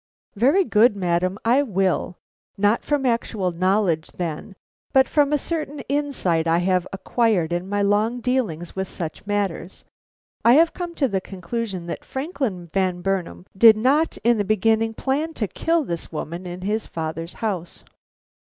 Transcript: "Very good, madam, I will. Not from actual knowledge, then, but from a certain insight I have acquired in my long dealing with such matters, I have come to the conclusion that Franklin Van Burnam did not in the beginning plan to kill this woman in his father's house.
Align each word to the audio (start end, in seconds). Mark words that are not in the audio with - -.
"Very 0.35 0.63
good, 0.63 0.95
madam, 0.95 1.37
I 1.45 1.61
will. 1.61 2.17
Not 2.57 2.83
from 2.83 3.05
actual 3.05 3.51
knowledge, 3.51 4.07
then, 4.13 4.55
but 4.93 5.07
from 5.07 5.31
a 5.31 5.37
certain 5.37 5.81
insight 5.81 6.47
I 6.47 6.57
have 6.57 6.87
acquired 6.91 7.53
in 7.53 7.69
my 7.69 7.83
long 7.83 8.19
dealing 8.19 8.63
with 8.73 8.87
such 8.87 9.27
matters, 9.27 9.85
I 10.43 10.53
have 10.53 10.73
come 10.73 10.95
to 10.95 11.07
the 11.07 11.21
conclusion 11.21 11.85
that 11.85 12.03
Franklin 12.03 12.65
Van 12.65 13.01
Burnam 13.03 13.45
did 13.55 13.77
not 13.77 14.17
in 14.23 14.39
the 14.39 14.43
beginning 14.43 14.95
plan 14.95 15.35
to 15.35 15.47
kill 15.47 15.83
this 15.83 16.11
woman 16.11 16.47
in 16.47 16.61
his 16.61 16.87
father's 16.87 17.33
house. 17.35 17.83